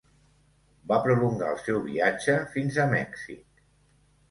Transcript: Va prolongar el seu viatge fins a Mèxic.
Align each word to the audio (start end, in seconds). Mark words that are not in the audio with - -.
Va 0.91 0.97
prolongar 1.07 1.51
el 1.57 1.61
seu 1.67 1.79
viatge 1.85 2.39
fins 2.57 2.83
a 2.87 2.89
Mèxic. 2.97 3.65